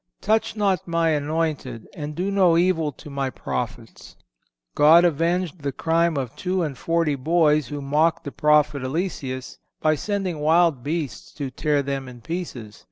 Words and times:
"Touch 0.19 0.55
not 0.55 0.87
My 0.87 1.09
anointed, 1.09 1.87
and 1.93 2.15
do 2.15 2.31
no 2.31 2.57
evil 2.57 2.91
to 2.93 3.07
My 3.07 3.29
prophets."(496) 3.29 4.15
God 4.73 5.05
avenged 5.05 5.61
the 5.61 5.71
crime 5.71 6.17
of 6.17 6.35
two 6.35 6.63
and 6.63 6.75
forty 6.75 7.13
boys 7.13 7.67
who 7.67 7.83
mocked 7.83 8.23
the 8.23 8.31
prophet 8.31 8.81
Eliseus 8.83 9.59
by 9.79 9.93
sending 9.93 10.39
wild 10.39 10.81
beasts 10.81 11.31
to 11.33 11.51
tear 11.51 11.83
them 11.83 12.07
in 12.09 12.21
pieces. 12.21 12.79